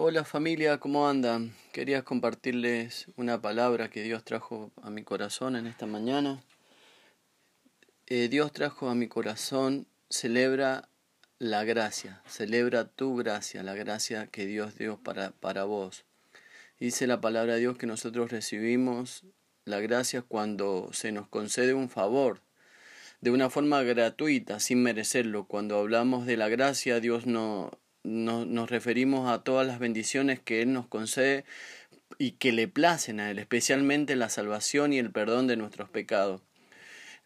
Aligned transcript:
Hola 0.00 0.24
familia, 0.24 0.78
¿cómo 0.78 1.08
andan? 1.08 1.56
Quería 1.72 2.04
compartirles 2.04 3.08
una 3.16 3.42
palabra 3.42 3.90
que 3.90 4.04
Dios 4.04 4.22
trajo 4.22 4.70
a 4.80 4.90
mi 4.90 5.02
corazón 5.02 5.56
en 5.56 5.66
esta 5.66 5.86
mañana. 5.86 6.40
Eh, 8.06 8.28
Dios 8.28 8.52
trajo 8.52 8.90
a 8.90 8.94
mi 8.94 9.08
corazón, 9.08 9.88
celebra 10.08 10.88
la 11.40 11.64
gracia, 11.64 12.22
celebra 12.28 12.84
tu 12.84 13.16
gracia, 13.16 13.64
la 13.64 13.74
gracia 13.74 14.28
que 14.28 14.46
Dios 14.46 14.78
dio 14.78 14.98
para, 15.02 15.32
para 15.32 15.64
vos. 15.64 16.04
Dice 16.78 17.08
la 17.08 17.20
palabra 17.20 17.54
de 17.54 17.60
Dios 17.62 17.76
que 17.76 17.88
nosotros 17.88 18.30
recibimos 18.30 19.24
la 19.64 19.80
gracia 19.80 20.22
cuando 20.22 20.90
se 20.92 21.10
nos 21.10 21.26
concede 21.26 21.74
un 21.74 21.90
favor, 21.90 22.40
de 23.20 23.32
una 23.32 23.50
forma 23.50 23.82
gratuita, 23.82 24.60
sin 24.60 24.80
merecerlo. 24.80 25.48
Cuando 25.48 25.76
hablamos 25.76 26.24
de 26.24 26.36
la 26.36 26.48
gracia, 26.48 27.00
Dios 27.00 27.26
no, 27.26 27.72
nos 28.04 28.70
referimos 28.70 29.30
a 29.30 29.42
todas 29.42 29.66
las 29.66 29.78
bendiciones 29.78 30.40
que 30.40 30.62
Él 30.62 30.72
nos 30.72 30.86
concede 30.86 31.44
y 32.18 32.32
que 32.32 32.52
le 32.52 32.68
placen 32.68 33.20
a 33.20 33.30
Él, 33.30 33.38
especialmente 33.38 34.16
la 34.16 34.28
salvación 34.28 34.92
y 34.92 34.98
el 34.98 35.10
perdón 35.10 35.46
de 35.46 35.56
nuestros 35.56 35.88
pecados. 35.88 36.40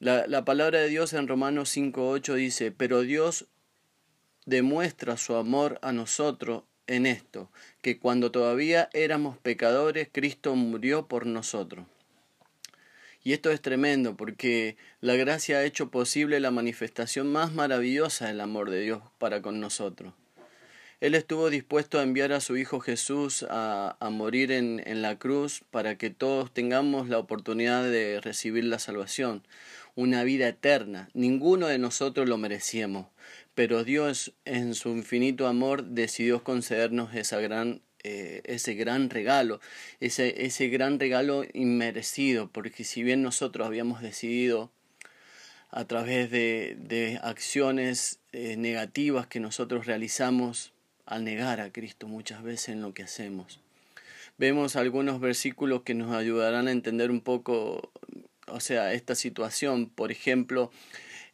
La, 0.01 0.27
la 0.27 0.45
palabra 0.45 0.81
de 0.81 0.89
Dios 0.89 1.13
en 1.13 1.29
Romanos 1.29 1.77
5.8 1.77 2.35
dice, 2.35 2.73
pero 2.73 3.03
Dios 3.03 3.47
demuestra 4.47 5.17
su 5.17 5.37
amor 5.37 5.79
a 5.83 5.93
nosotros 5.93 6.65
en 6.87 7.07
esto, 7.07 7.51
que 7.81 7.99
cuando 7.99 8.33
todavía 8.33 8.91
éramos 8.93 9.39
pecadores, 9.39 10.09
Cristo 10.11 10.57
murió 10.57 11.07
por 11.07 11.27
nosotros. 11.27 11.87
Y 13.25 13.33
esto 13.33 13.51
es 13.51 13.61
tremendo 13.61 14.17
porque 14.17 14.77
la 15.01 15.15
gracia 15.15 15.59
ha 15.59 15.65
hecho 15.65 15.91
posible 15.91 16.41
la 16.41 16.51
manifestación 16.51 17.31
más 17.31 17.53
maravillosa 17.53 18.27
del 18.27 18.41
amor 18.41 18.69
de 18.71 18.81
Dios 18.81 19.03
para 19.19 19.43
con 19.43 19.61
nosotros. 19.61 20.13
Él 21.03 21.17
estuvo 21.17 21.51
dispuesto 21.51 21.99
a 21.99 22.05
enviar 22.05 22.33
a 22.33 22.39
su 22.39 22.57
Hijo 22.57 22.79
Jesús 22.79 23.45
a, 23.51 23.97
a 23.99 24.11
morir 24.11 24.53
en, 24.53 24.81
en, 24.87 25.03
la 25.03 25.19
cruz 25.19 25.65
para 25.73 25.99
que 25.99 26.11
todos 26.11 26.55
tengamos 26.55 27.09
la 27.09 27.19
oportunidad 27.19 27.83
de 27.83 28.21
recibir 28.21 28.63
la 28.63 28.79
salvación, 28.79 29.43
una 29.97 30.23
vida 30.23 30.47
eterna. 30.47 31.09
Ninguno 31.13 31.67
de 31.67 31.79
nosotros 31.79 32.29
lo 32.29 32.39
merecíamos, 32.39 33.09
pero 33.57 33.83
Dios 33.83 34.33
en 34.45 34.77
su 34.77 34.91
infinito 34.91 35.49
amor 35.49 35.83
decidió 35.87 36.45
concedernos 36.45 37.17
esa 37.17 37.41
gran, 37.41 37.83
eh, 38.05 38.43
ese 38.45 38.75
gran 38.75 39.11
regalo, 39.11 39.61
ese, 39.99 40.45
ese 40.47 40.69
gran 40.69 41.01
regalo 41.01 41.45
inmerecido, 41.53 42.49
porque 42.53 42.85
si 42.85 43.03
bien 43.03 43.23
nosotros 43.23 43.67
habíamos 43.67 44.03
decidido 44.03 44.71
a 45.69 45.85
través 45.85 46.31
de, 46.31 46.77
de 46.79 47.19
acciones 47.25 48.21
eh, 48.31 48.57
negativas 48.57 49.27
que 49.27 49.41
nosotros 49.41 49.87
realizamos, 49.87 50.72
al 51.07 51.25
negar 51.25 51.61
a 51.61 51.73
Cristo 51.73 52.09
muchas 52.09 52.43
veces 52.43 52.71
en 52.71 52.83
lo 52.83 52.95
que 52.95 53.03
hacemos. 53.03 53.61
Vemos 54.39 54.77
algunos 54.77 55.21
versículos 55.21 55.83
que 55.83 55.95
nos 55.95 56.15
ayudarán 56.15 56.69
a 56.69 56.73
entender 56.73 57.11
un 57.11 57.21
poco, 57.21 57.91
o 58.47 58.61
sea, 58.61 58.93
esta 58.95 59.15
situación. 59.15 59.89
Por 59.89 60.11
ejemplo, 60.11 60.71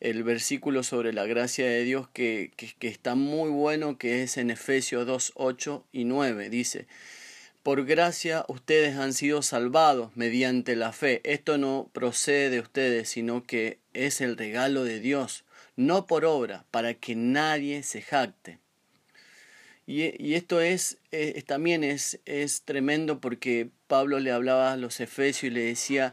el 0.00 0.22
versículo 0.24 0.82
sobre 0.82 1.12
la 1.12 1.26
gracia 1.26 1.66
de 1.66 1.84
Dios 1.84 2.08
que, 2.12 2.52
que, 2.56 2.88
está 2.88 3.14
muy 3.14 3.50
bueno, 3.50 3.98
que 3.98 4.22
es 4.22 4.36
en 4.36 4.50
Efesios 4.50 5.06
2, 5.06 5.32
8 5.36 5.84
y 5.92 6.04
9. 6.04 6.50
Dice, 6.50 6.86
por 7.62 7.84
gracia 7.84 8.44
ustedes 8.48 8.96
han 8.96 9.12
sido 9.12 9.42
salvados 9.42 10.16
mediante 10.16 10.76
la 10.76 10.92
fe. 10.92 11.20
Esto 11.24 11.58
no 11.58 11.90
procede 11.92 12.50
de 12.50 12.60
ustedes, 12.60 13.08
sino 13.08 13.44
que 13.44 13.78
es 13.94 14.20
el 14.20 14.36
regalo 14.36 14.84
de 14.84 15.00
Dios, 15.00 15.44
no 15.76 16.06
por 16.06 16.24
obra, 16.24 16.64
para 16.70 16.94
que 16.94 17.14
nadie 17.14 17.82
se 17.82 18.02
jacte. 18.02 18.58
Y, 19.90 20.34
esto 20.34 20.60
es, 20.60 20.98
eh, 21.12 21.42
también 21.46 21.82
es, 21.82 22.20
es 22.26 22.60
tremendo 22.60 23.22
porque 23.22 23.70
Pablo 23.86 24.20
le 24.20 24.30
hablaba 24.32 24.72
a 24.72 24.76
los 24.76 25.00
efesios 25.00 25.44
y 25.44 25.54
le 25.54 25.62
decía 25.62 26.12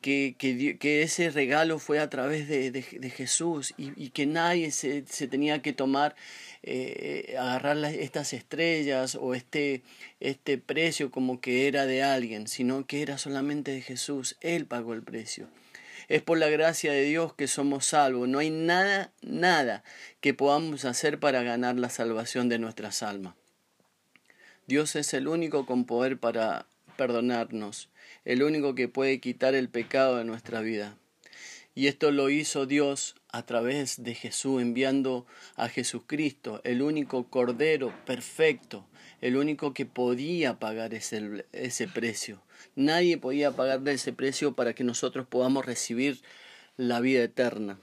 que, 0.00 0.34
que, 0.36 1.02
ese 1.02 1.30
regalo 1.30 1.78
fue 1.78 2.00
a 2.00 2.10
través 2.10 2.48
de, 2.48 2.72
de, 2.72 3.10
Jesús 3.10 3.74
y, 3.78 4.10
que 4.10 4.26
nadie 4.26 4.72
se, 4.72 5.04
se, 5.06 5.28
tenía 5.28 5.62
que 5.62 5.72
tomar, 5.72 6.16
eh, 6.64 7.36
agarrar 7.38 7.76
estas 7.84 8.32
estrellas 8.32 9.14
o 9.14 9.34
este, 9.36 9.82
este 10.18 10.58
precio 10.58 11.12
como 11.12 11.40
que 11.40 11.68
era 11.68 11.86
de 11.86 12.02
alguien, 12.02 12.48
sino 12.48 12.88
que 12.88 13.02
era 13.02 13.18
solamente 13.18 13.70
de 13.70 13.82
Jesús. 13.82 14.36
Él 14.40 14.66
pagó 14.66 14.94
el 14.94 15.04
precio. 15.04 15.46
Es 16.12 16.20
por 16.20 16.36
la 16.36 16.50
gracia 16.50 16.92
de 16.92 17.04
Dios 17.04 17.32
que 17.32 17.48
somos 17.48 17.86
salvos. 17.86 18.28
No 18.28 18.40
hay 18.40 18.50
nada, 18.50 19.14
nada 19.22 19.82
que 20.20 20.34
podamos 20.34 20.84
hacer 20.84 21.18
para 21.18 21.42
ganar 21.42 21.76
la 21.76 21.88
salvación 21.88 22.50
de 22.50 22.58
nuestras 22.58 23.02
almas. 23.02 23.34
Dios 24.66 24.94
es 24.94 25.14
el 25.14 25.26
único 25.26 25.64
con 25.64 25.86
poder 25.86 26.18
para 26.18 26.66
perdonarnos, 26.98 27.88
el 28.26 28.42
único 28.42 28.74
que 28.74 28.88
puede 28.88 29.20
quitar 29.20 29.54
el 29.54 29.70
pecado 29.70 30.18
de 30.18 30.26
nuestra 30.26 30.60
vida. 30.60 30.98
Y 31.74 31.86
esto 31.86 32.10
lo 32.10 32.28
hizo 32.28 32.66
Dios 32.66 33.14
a 33.32 33.44
través 33.44 34.02
de 34.02 34.14
Jesús, 34.14 34.60
enviando 34.60 35.26
a 35.56 35.68
Jesucristo, 35.68 36.60
el 36.64 36.82
único 36.82 37.24
Cordero 37.24 37.92
perfecto, 38.04 38.86
el 39.22 39.36
único 39.36 39.72
que 39.72 39.86
podía 39.86 40.58
pagar 40.58 40.92
ese, 40.92 41.46
ese 41.52 41.88
precio. 41.88 42.42
Nadie 42.76 43.16
podía 43.16 43.52
pagarle 43.52 43.92
ese 43.92 44.12
precio 44.12 44.54
para 44.54 44.74
que 44.74 44.84
nosotros 44.84 45.26
podamos 45.26 45.64
recibir 45.64 46.20
la 46.76 47.00
vida 47.00 47.22
eterna. 47.22 47.78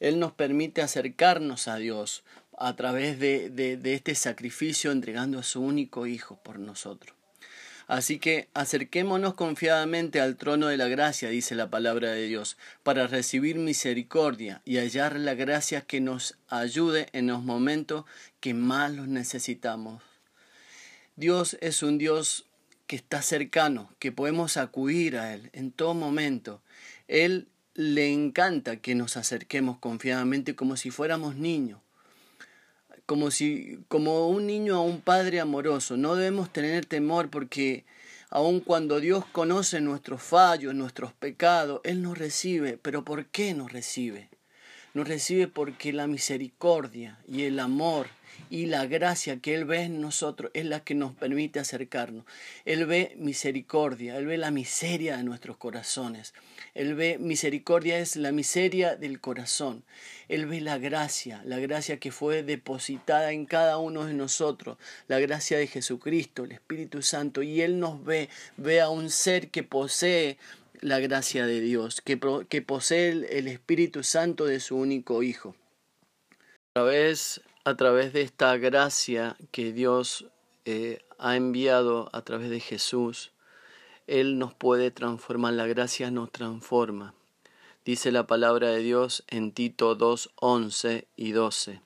Él 0.00 0.18
nos 0.18 0.32
permite 0.32 0.80
acercarnos 0.80 1.68
a 1.68 1.76
Dios 1.76 2.24
a 2.56 2.74
través 2.74 3.18
de, 3.18 3.50
de 3.50 3.94
este 3.94 4.14
sacrificio 4.14 4.92
entregando 4.92 5.38
a 5.38 5.42
su 5.42 5.60
único 5.60 6.06
Hijo 6.06 6.36
por 6.42 6.58
nosotros. 6.58 7.19
Así 7.90 8.20
que 8.20 8.46
acerquémonos 8.54 9.34
confiadamente 9.34 10.20
al 10.20 10.36
trono 10.36 10.68
de 10.68 10.76
la 10.76 10.86
gracia, 10.86 11.28
dice 11.28 11.56
la 11.56 11.70
palabra 11.70 12.12
de 12.12 12.28
Dios, 12.28 12.56
para 12.84 13.08
recibir 13.08 13.56
misericordia 13.56 14.62
y 14.64 14.76
hallar 14.76 15.18
la 15.18 15.34
gracia 15.34 15.80
que 15.80 16.00
nos 16.00 16.38
ayude 16.46 17.08
en 17.12 17.26
los 17.26 17.42
momentos 17.42 18.04
que 18.38 18.54
más 18.54 18.92
los 18.92 19.08
necesitamos. 19.08 20.04
Dios 21.16 21.58
es 21.60 21.82
un 21.82 21.98
Dios 21.98 22.46
que 22.86 22.94
está 22.94 23.22
cercano, 23.22 23.92
que 23.98 24.12
podemos 24.12 24.56
acudir 24.56 25.16
a 25.16 25.34
Él 25.34 25.50
en 25.52 25.72
todo 25.72 25.92
momento. 25.92 26.62
Él 27.08 27.48
le 27.74 28.12
encanta 28.12 28.76
que 28.76 28.94
nos 28.94 29.16
acerquemos 29.16 29.78
confiadamente 29.78 30.54
como 30.54 30.76
si 30.76 30.92
fuéramos 30.92 31.34
niños 31.34 31.80
como 33.10 33.32
si 33.32 33.80
como 33.88 34.28
un 34.28 34.46
niño 34.46 34.76
a 34.76 34.82
un 34.82 35.00
padre 35.00 35.40
amoroso. 35.40 35.96
No 35.96 36.14
debemos 36.14 36.52
tener 36.52 36.86
temor 36.86 37.28
porque 37.28 37.84
aun 38.28 38.60
cuando 38.60 39.00
Dios 39.00 39.24
conoce 39.32 39.80
nuestros 39.80 40.22
fallos, 40.22 40.76
nuestros 40.76 41.12
pecados, 41.12 41.80
Él 41.82 42.02
nos 42.02 42.16
recibe. 42.16 42.78
Pero 42.80 43.04
¿por 43.04 43.26
qué 43.26 43.52
nos 43.52 43.72
recibe? 43.72 44.28
Nos 44.94 45.08
recibe 45.08 45.48
porque 45.48 45.92
la 45.92 46.06
misericordia 46.06 47.18
y 47.26 47.42
el 47.42 47.58
amor 47.58 48.06
y 48.50 48.66
la 48.66 48.86
gracia 48.86 49.38
que 49.38 49.54
Él 49.54 49.64
ve 49.64 49.82
en 49.82 50.00
nosotros 50.00 50.50
es 50.54 50.66
la 50.66 50.80
que 50.80 50.96
nos 50.96 51.14
permite 51.14 51.60
acercarnos. 51.60 52.24
Él 52.64 52.84
ve 52.84 53.14
misericordia, 53.16 54.18
Él 54.18 54.26
ve 54.26 54.36
la 54.36 54.50
miseria 54.50 55.16
de 55.16 55.22
nuestros 55.22 55.56
corazones. 55.56 56.34
Él 56.74 56.96
ve 56.96 57.16
misericordia 57.18 57.98
es 57.98 58.16
la 58.16 58.32
miseria 58.32 58.96
del 58.96 59.20
corazón. 59.20 59.84
Él 60.28 60.46
ve 60.46 60.60
la 60.60 60.78
gracia, 60.78 61.42
la 61.44 61.58
gracia 61.58 61.98
que 61.98 62.10
fue 62.10 62.42
depositada 62.42 63.32
en 63.32 63.46
cada 63.46 63.78
uno 63.78 64.04
de 64.04 64.14
nosotros, 64.14 64.78
la 65.06 65.20
gracia 65.20 65.56
de 65.56 65.68
Jesucristo, 65.68 66.44
el 66.44 66.52
Espíritu 66.52 67.02
Santo. 67.02 67.42
Y 67.42 67.62
Él 67.62 67.78
nos 67.78 68.04
ve, 68.04 68.28
ve 68.56 68.80
a 68.80 68.90
un 68.90 69.10
ser 69.10 69.50
que 69.50 69.62
posee 69.62 70.38
la 70.80 70.98
gracia 70.98 71.46
de 71.46 71.60
Dios, 71.60 72.00
que, 72.00 72.18
que 72.48 72.62
posee 72.62 73.10
el 73.10 73.46
Espíritu 73.46 74.02
Santo 74.02 74.46
de 74.46 74.58
su 74.58 74.76
único 74.76 75.22
Hijo. 75.22 75.54
A 76.70 76.80
través 76.80 77.40
a 77.64 77.76
través 77.76 78.12
de 78.12 78.22
esta 78.22 78.56
gracia 78.56 79.36
que 79.50 79.72
Dios 79.72 80.26
eh, 80.64 81.02
ha 81.18 81.36
enviado 81.36 82.08
a 82.12 82.22
través 82.22 82.50
de 82.50 82.60
Jesús, 82.60 83.32
Él 84.06 84.38
nos 84.38 84.54
puede 84.54 84.90
transformar, 84.90 85.54
la 85.54 85.66
gracia 85.66 86.10
nos 86.10 86.30
transforma. 86.32 87.14
Dice 87.84 88.12
la 88.12 88.26
palabra 88.26 88.68
de 88.68 88.78
Dios 88.80 89.24
en 89.28 89.52
Tito 89.52 89.94
2, 89.94 90.30
11 90.36 91.08
y 91.16 91.32
12. 91.32 91.80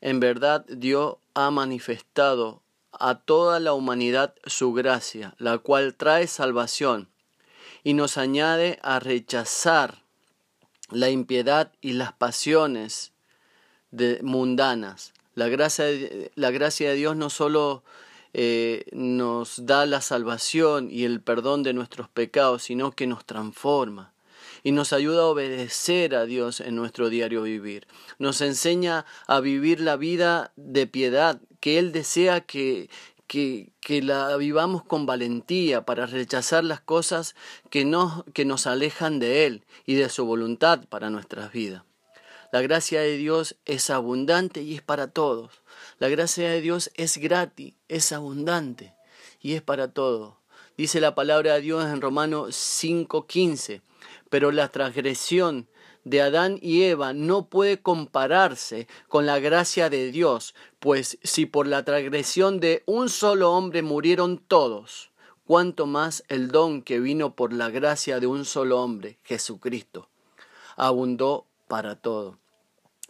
En 0.00 0.20
verdad 0.20 0.64
Dios 0.66 1.16
ha 1.34 1.50
manifestado 1.50 2.62
a 2.92 3.14
toda 3.14 3.60
la 3.60 3.72
humanidad 3.72 4.34
su 4.44 4.72
gracia, 4.72 5.34
la 5.38 5.58
cual 5.58 5.94
trae 5.94 6.26
salvación 6.26 7.08
y 7.84 7.94
nos 7.94 8.18
añade 8.18 8.78
a 8.82 9.00
rechazar 9.00 10.02
la 10.90 11.08
impiedad 11.08 11.72
y 11.80 11.92
las 11.92 12.12
pasiones 12.12 13.11
mundanas. 14.22 15.12
La 15.34 15.48
gracia, 15.48 15.86
la 16.34 16.50
gracia 16.50 16.90
de 16.90 16.96
Dios 16.96 17.16
no 17.16 17.30
solo 17.30 17.82
eh, 18.34 18.86
nos 18.92 19.66
da 19.66 19.84
la 19.84 20.00
salvación 20.00 20.88
y 20.90 21.04
el 21.04 21.20
perdón 21.20 21.62
de 21.62 21.74
nuestros 21.74 22.08
pecados, 22.08 22.62
sino 22.62 22.92
que 22.92 23.06
nos 23.06 23.24
transforma 23.24 24.12
y 24.62 24.72
nos 24.72 24.92
ayuda 24.92 25.22
a 25.22 25.26
obedecer 25.26 26.14
a 26.14 26.24
Dios 26.24 26.60
en 26.60 26.76
nuestro 26.76 27.10
diario 27.10 27.42
vivir. 27.42 27.86
Nos 28.18 28.40
enseña 28.40 29.04
a 29.26 29.40
vivir 29.40 29.80
la 29.80 29.96
vida 29.96 30.52
de 30.56 30.86
piedad 30.86 31.40
que 31.60 31.78
Él 31.78 31.92
desea 31.92 32.40
que, 32.40 32.88
que, 33.26 33.72
que, 33.80 34.02
la 34.02 34.36
vivamos 34.36 34.84
con 34.84 35.04
valentía 35.04 35.84
para 35.84 36.06
rechazar 36.06 36.64
las 36.64 36.80
cosas 36.80 37.34
que, 37.70 37.84
no, 37.84 38.24
que 38.32 38.44
nos 38.44 38.66
alejan 38.66 39.18
de 39.18 39.46
Él 39.46 39.64
y 39.84 39.94
de 39.94 40.08
su 40.08 40.24
voluntad 40.24 40.84
para 40.88 41.10
nuestras 41.10 41.52
vidas. 41.52 41.82
La 42.52 42.60
gracia 42.60 43.00
de 43.00 43.16
Dios 43.16 43.56
es 43.64 43.88
abundante 43.88 44.60
y 44.60 44.74
es 44.74 44.82
para 44.82 45.06
todos. 45.06 45.62
La 45.98 46.10
gracia 46.10 46.50
de 46.50 46.60
Dios 46.60 46.90
es 46.96 47.16
gratis, 47.16 47.72
es 47.88 48.12
abundante 48.12 48.92
y 49.40 49.54
es 49.54 49.62
para 49.62 49.88
todos. 49.88 50.34
Dice 50.76 51.00
la 51.00 51.14
palabra 51.14 51.54
de 51.54 51.62
Dios 51.62 51.86
en 51.86 52.02
Romanos 52.02 52.54
5:15, 52.54 53.80
pero 54.28 54.52
la 54.52 54.68
transgresión 54.68 55.66
de 56.04 56.20
Adán 56.20 56.58
y 56.60 56.82
Eva 56.82 57.14
no 57.14 57.46
puede 57.46 57.80
compararse 57.80 58.86
con 59.08 59.24
la 59.24 59.38
gracia 59.38 59.88
de 59.88 60.12
Dios, 60.12 60.54
pues 60.78 61.18
si 61.22 61.46
por 61.46 61.66
la 61.66 61.86
transgresión 61.86 62.60
de 62.60 62.82
un 62.84 63.08
solo 63.08 63.52
hombre 63.52 63.80
murieron 63.80 64.36
todos, 64.36 65.10
cuanto 65.46 65.86
más 65.86 66.22
el 66.28 66.48
don 66.48 66.82
que 66.82 67.00
vino 67.00 67.34
por 67.34 67.54
la 67.54 67.70
gracia 67.70 68.20
de 68.20 68.26
un 68.26 68.44
solo 68.44 68.82
hombre, 68.82 69.18
Jesucristo, 69.22 70.10
abundó 70.76 71.46
para 71.66 71.96
todo. 71.96 72.41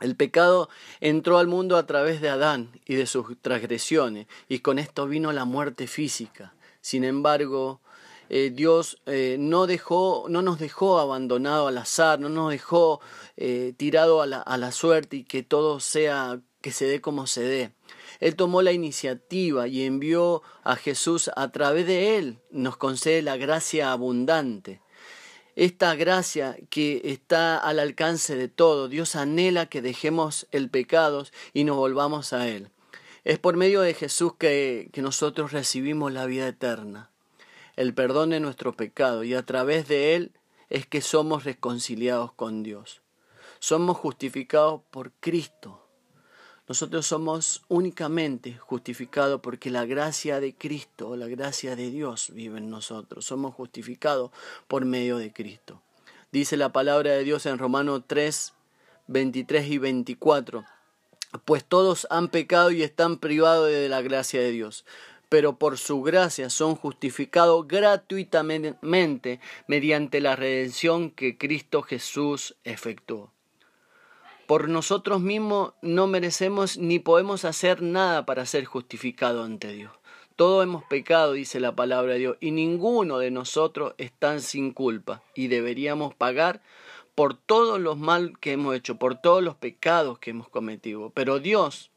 El 0.02 0.16
pecado 0.16 0.68
entró 1.00 1.38
al 1.38 1.46
mundo 1.46 1.76
a 1.76 1.86
través 1.86 2.20
de 2.20 2.28
Adán 2.28 2.72
y 2.86 2.96
de 2.96 3.06
sus 3.06 3.40
transgresiones, 3.40 4.26
y 4.48 4.58
con 4.58 4.80
esto 4.80 5.06
vino 5.06 5.30
la 5.30 5.44
muerte 5.44 5.86
física. 5.86 6.54
Sin 6.80 7.04
embargo, 7.04 7.80
eh, 8.28 8.50
Dios 8.52 9.00
eh, 9.06 9.36
no, 9.38 9.68
dejó, 9.68 10.26
no 10.28 10.42
nos 10.42 10.58
dejó 10.58 10.98
abandonado 10.98 11.68
al 11.68 11.78
azar, 11.78 12.18
no 12.18 12.28
nos 12.28 12.50
dejó 12.50 13.00
eh, 13.36 13.74
tirado 13.76 14.22
a 14.22 14.26
la, 14.26 14.40
a 14.40 14.56
la 14.56 14.72
suerte 14.72 15.18
y 15.18 15.24
que 15.24 15.44
todo 15.44 15.78
sea, 15.78 16.40
que 16.60 16.72
se 16.72 16.86
dé 16.86 17.00
como 17.00 17.28
se 17.28 17.42
dé. 17.42 17.72
Él 18.18 18.34
tomó 18.34 18.60
la 18.60 18.72
iniciativa 18.72 19.68
y 19.68 19.84
envió 19.84 20.42
a 20.64 20.74
Jesús 20.74 21.30
a 21.36 21.52
través 21.52 21.86
de 21.86 22.18
él, 22.18 22.40
nos 22.50 22.76
concede 22.76 23.22
la 23.22 23.36
gracia 23.36 23.92
abundante. 23.92 24.80
Esta 25.54 25.94
gracia 25.94 26.56
que 26.70 27.02
está 27.04 27.58
al 27.58 27.78
alcance 27.78 28.36
de 28.36 28.48
todo, 28.48 28.88
Dios 28.88 29.16
anhela 29.16 29.66
que 29.66 29.82
dejemos 29.82 30.46
el 30.50 30.70
pecado 30.70 31.26
y 31.52 31.64
nos 31.64 31.76
volvamos 31.76 32.32
a 32.32 32.48
Él. 32.48 32.70
Es 33.24 33.38
por 33.38 33.56
medio 33.56 33.82
de 33.82 33.94
Jesús 33.94 34.34
que, 34.38 34.88
que 34.92 35.02
nosotros 35.02 35.52
recibimos 35.52 36.12
la 36.12 36.26
vida 36.26 36.48
eterna 36.48 37.12
el 37.76 37.94
perdón 37.94 38.30
de 38.30 38.40
nuestro 38.40 38.74
pecado 38.74 39.24
y 39.24 39.34
a 39.34 39.44
través 39.44 39.88
de 39.88 40.14
él 40.14 40.32
es 40.68 40.86
que 40.86 41.00
somos 41.00 41.44
reconciliados 41.44 42.32
con 42.32 42.62
Dios. 42.62 43.02
Somos 43.58 43.96
justificados 43.96 44.82
por 44.90 45.12
Cristo. 45.12 45.81
Nosotros 46.72 47.04
somos 47.04 47.60
únicamente 47.68 48.54
justificados 48.54 49.42
porque 49.42 49.68
la 49.68 49.84
gracia 49.84 50.40
de 50.40 50.54
Cristo, 50.54 51.16
la 51.16 51.26
gracia 51.26 51.76
de 51.76 51.90
Dios 51.90 52.30
vive 52.32 52.56
en 52.56 52.70
nosotros. 52.70 53.26
Somos 53.26 53.54
justificados 53.54 54.30
por 54.68 54.86
medio 54.86 55.18
de 55.18 55.34
Cristo. 55.34 55.82
Dice 56.32 56.56
la 56.56 56.72
palabra 56.72 57.10
de 57.10 57.24
Dios 57.24 57.44
en 57.44 57.58
Romanos 57.58 58.04
3, 58.06 58.54
23 59.06 59.66
y 59.70 59.76
24. 59.76 60.64
Pues 61.44 61.62
todos 61.62 62.06
han 62.08 62.28
pecado 62.28 62.70
y 62.70 62.82
están 62.82 63.18
privados 63.18 63.68
de 63.68 63.90
la 63.90 64.00
gracia 64.00 64.40
de 64.40 64.50
Dios 64.50 64.86
pero 65.28 65.58
por 65.58 65.76
su 65.78 66.02
gracia 66.02 66.48
son 66.50 66.74
justificados 66.74 67.66
gratuitamente 67.66 69.40
mediante 69.66 70.20
la 70.20 70.36
redención 70.36 71.10
que 71.10 71.38
Cristo 71.38 71.82
Jesús 71.82 72.54
efectuó. 72.64 73.31
Por 74.52 74.68
nosotros 74.68 75.22
mismos 75.22 75.72
no 75.80 76.06
merecemos 76.06 76.76
ni 76.76 76.98
podemos 76.98 77.46
hacer 77.46 77.80
nada 77.80 78.26
para 78.26 78.44
ser 78.44 78.66
justificados 78.66 79.46
ante 79.46 79.72
Dios. 79.72 79.92
Todos 80.36 80.64
hemos 80.64 80.84
pecado, 80.84 81.32
dice 81.32 81.58
la 81.58 81.74
palabra 81.74 82.12
de 82.12 82.18
Dios, 82.18 82.36
y 82.38 82.50
ninguno 82.50 83.16
de 83.16 83.30
nosotros 83.30 83.94
está 83.96 84.38
sin 84.40 84.74
culpa, 84.74 85.22
y 85.34 85.46
deberíamos 85.46 86.14
pagar 86.14 86.60
por 87.14 87.32
todos 87.32 87.80
los 87.80 87.96
mal 87.96 88.38
que 88.40 88.52
hemos 88.52 88.76
hecho, 88.76 88.96
por 88.96 89.14
todos 89.14 89.42
los 89.42 89.54
pecados 89.54 90.18
que 90.18 90.32
hemos 90.32 90.50
cometido. 90.50 91.08
Pero 91.14 91.38
Dios, 91.38 91.90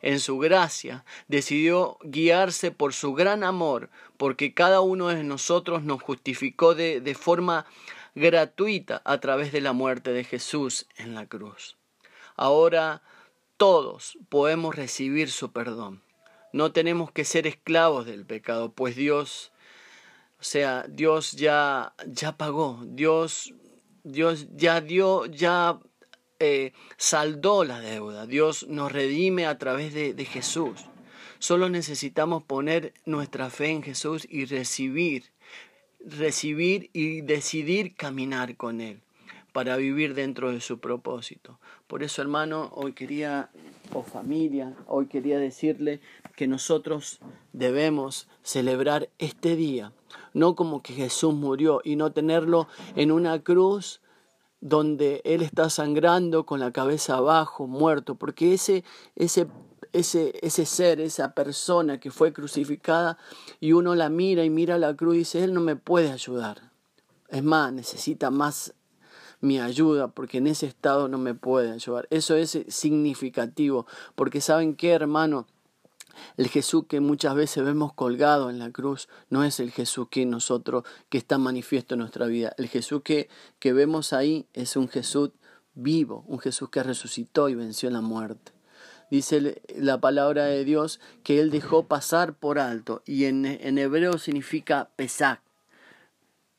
en 0.00 0.20
su 0.20 0.38
gracia, 0.38 1.04
decidió 1.26 1.98
guiarse 2.04 2.70
por 2.70 2.92
su 2.92 3.14
gran 3.14 3.42
amor, 3.42 3.90
porque 4.16 4.54
cada 4.54 4.80
uno 4.80 5.08
de 5.08 5.24
nosotros 5.24 5.82
nos 5.82 6.00
justificó 6.02 6.76
de, 6.76 7.00
de 7.00 7.14
forma 7.16 7.66
gratuita 8.14 9.02
a 9.04 9.18
través 9.18 9.50
de 9.50 9.60
la 9.60 9.72
muerte 9.72 10.12
de 10.12 10.22
Jesús 10.22 10.86
en 10.98 11.16
la 11.16 11.26
cruz. 11.26 11.76
Ahora 12.36 13.02
todos 13.56 14.18
podemos 14.28 14.74
recibir 14.74 15.30
su 15.30 15.52
perdón. 15.52 16.02
No 16.52 16.72
tenemos 16.72 17.10
que 17.10 17.24
ser 17.24 17.46
esclavos 17.46 18.06
del 18.06 18.24
pecado, 18.24 18.72
pues 18.72 18.96
Dios, 18.96 19.52
o 20.38 20.44
sea, 20.44 20.86
Dios 20.88 21.32
ya, 21.32 21.94
ya 22.06 22.36
pagó, 22.36 22.82
Dios, 22.86 23.54
Dios 24.04 24.46
ya 24.54 24.80
dio, 24.80 25.26
ya 25.26 25.78
eh, 26.38 26.72
saldó 26.96 27.64
la 27.64 27.80
deuda, 27.80 28.26
Dios 28.26 28.66
nos 28.68 28.92
redime 28.92 29.46
a 29.46 29.58
través 29.58 29.92
de, 29.92 30.14
de 30.14 30.24
Jesús. 30.24 30.84
Solo 31.38 31.68
necesitamos 31.68 32.42
poner 32.42 32.94
nuestra 33.04 33.50
fe 33.50 33.68
en 33.68 33.82
Jesús 33.82 34.26
y 34.28 34.46
recibir, 34.46 35.32
recibir 36.00 36.90
y 36.94 37.20
decidir 37.20 37.94
caminar 37.94 38.56
con 38.56 38.80
Él 38.80 39.00
para 39.56 39.78
vivir 39.78 40.12
dentro 40.12 40.52
de 40.52 40.60
su 40.60 40.80
propósito. 40.80 41.58
Por 41.86 42.02
eso, 42.02 42.20
hermano, 42.20 42.70
hoy 42.74 42.92
quería, 42.92 43.48
o 43.94 44.02
familia, 44.02 44.74
hoy 44.86 45.06
quería 45.06 45.38
decirle 45.38 46.02
que 46.36 46.46
nosotros 46.46 47.20
debemos 47.54 48.28
celebrar 48.42 49.08
este 49.16 49.56
día, 49.56 49.94
no 50.34 50.56
como 50.56 50.82
que 50.82 50.92
Jesús 50.92 51.32
murió 51.32 51.80
y 51.82 51.96
no 51.96 52.12
tenerlo 52.12 52.68
en 52.96 53.10
una 53.10 53.42
cruz 53.42 54.02
donde 54.60 55.22
Él 55.24 55.40
está 55.40 55.70
sangrando 55.70 56.44
con 56.44 56.60
la 56.60 56.70
cabeza 56.70 57.16
abajo, 57.16 57.66
muerto, 57.66 58.16
porque 58.16 58.52
ese, 58.52 58.84
ese, 59.14 59.46
ese, 59.94 60.38
ese 60.42 60.66
ser, 60.66 61.00
esa 61.00 61.32
persona 61.32 61.98
que 61.98 62.10
fue 62.10 62.34
crucificada, 62.34 63.16
y 63.58 63.72
uno 63.72 63.94
la 63.94 64.10
mira 64.10 64.44
y 64.44 64.50
mira 64.50 64.76
la 64.76 64.94
cruz 64.94 65.14
y 65.14 65.18
dice, 65.20 65.42
Él 65.42 65.54
no 65.54 65.62
me 65.62 65.76
puede 65.76 66.12
ayudar. 66.12 66.72
Es 67.30 67.42
más, 67.42 67.72
necesita 67.72 68.30
más 68.30 68.74
mi 69.40 69.60
ayuda, 69.60 70.08
porque 70.08 70.38
en 70.38 70.46
ese 70.46 70.66
estado 70.66 71.08
no 71.08 71.18
me 71.18 71.34
puede 71.34 71.72
ayudar. 71.72 72.06
Eso 72.10 72.36
es 72.36 72.58
significativo, 72.68 73.86
porque 74.14 74.40
saben 74.40 74.74
qué, 74.74 74.90
hermano, 74.92 75.46
el 76.36 76.48
Jesús 76.48 76.84
que 76.88 77.00
muchas 77.00 77.34
veces 77.34 77.64
vemos 77.64 77.92
colgado 77.92 78.50
en 78.50 78.58
la 78.58 78.70
cruz 78.70 79.08
no 79.28 79.44
es 79.44 79.60
el 79.60 79.70
Jesús 79.70 80.08
que 80.10 80.24
nosotros, 80.26 80.84
que 81.08 81.18
está 81.18 81.38
manifiesto 81.38 81.94
en 81.94 82.00
nuestra 82.00 82.26
vida. 82.26 82.54
El 82.58 82.68
Jesús 82.68 83.02
que, 83.02 83.28
que 83.58 83.72
vemos 83.72 84.12
ahí 84.12 84.46
es 84.54 84.76
un 84.76 84.88
Jesús 84.88 85.30
vivo, 85.74 86.24
un 86.26 86.38
Jesús 86.38 86.70
que 86.70 86.82
resucitó 86.82 87.48
y 87.48 87.54
venció 87.54 87.90
la 87.90 88.00
muerte. 88.00 88.52
Dice 89.10 89.62
la 89.76 90.00
palabra 90.00 90.46
de 90.46 90.64
Dios 90.64 91.00
que 91.22 91.40
Él 91.40 91.50
dejó 91.50 91.86
pasar 91.86 92.34
por 92.34 92.58
alto 92.58 93.02
y 93.04 93.26
en, 93.26 93.46
en 93.46 93.78
hebreo 93.78 94.18
significa 94.18 94.90
pesac. 94.96 95.45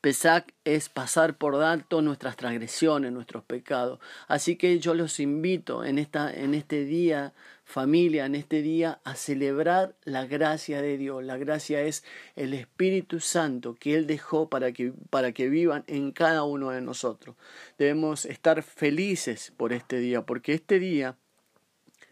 Pesac 0.07 0.53
es 0.63 0.87
pasar 0.87 1.37
por 1.37 1.61
alto 1.61 2.01
nuestras 2.01 2.37
transgresiones, 2.37 3.11
nuestros 3.11 3.43
pecados. 3.43 3.99
Así 4.29 4.55
que 4.55 4.79
yo 4.79 4.93
los 4.93 5.19
invito 5.19 5.83
en, 5.83 5.99
esta, 5.99 6.33
en 6.33 6.53
este 6.53 6.85
día 6.85 7.33
familia 7.65 8.25
en 8.25 8.35
este 8.35 8.61
día 8.61 9.01
a 9.03 9.15
celebrar 9.15 9.97
la 10.05 10.25
gracia 10.25 10.81
de 10.81 10.97
Dios. 10.97 11.25
La 11.25 11.35
gracia 11.35 11.81
es 11.81 12.05
el 12.37 12.53
Espíritu 12.53 13.19
Santo 13.19 13.75
que 13.75 13.95
Él 13.95 14.07
dejó 14.07 14.47
para 14.47 14.71
que, 14.71 14.93
para 15.09 15.33
que 15.33 15.49
vivan 15.49 15.83
en 15.87 16.13
cada 16.13 16.43
uno 16.43 16.69
de 16.69 16.79
nosotros. 16.79 17.35
Debemos 17.77 18.23
estar 18.23 18.63
felices 18.63 19.51
por 19.57 19.73
este 19.73 19.97
día, 19.97 20.21
porque 20.21 20.53
este 20.53 20.79
día 20.79 21.17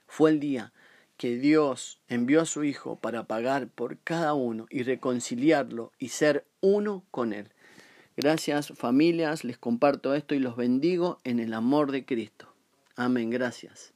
fue 0.06 0.32
el 0.32 0.42
día 0.42 0.74
que 1.16 1.38
Dios 1.38 2.02
envió 2.10 2.42
a 2.42 2.46
su 2.46 2.66
Hijo 2.66 3.00
para 3.00 3.24
pagar 3.24 3.70
por 3.70 3.98
cada 4.00 4.34
uno 4.34 4.66
y 4.70 4.84
reconciliarlo 4.84 5.94
y 5.98 6.10
ser 6.10 6.46
uno 6.60 7.06
con 7.10 7.32
Él. 7.32 7.54
Gracias 8.17 8.69
familias, 8.75 9.43
les 9.43 9.57
comparto 9.57 10.13
esto 10.13 10.36
y 10.36 10.39
los 10.39 10.55
bendigo 10.55 11.19
en 11.24 11.39
el 11.39 11.53
amor 11.53 11.91
de 11.91 12.05
Cristo. 12.05 12.48
Amén, 12.95 13.29
gracias. 13.29 13.95